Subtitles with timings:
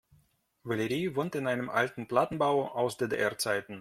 [0.63, 3.69] Valerie wohnt in einem alten Plattenbau aus DDR-Zeiten.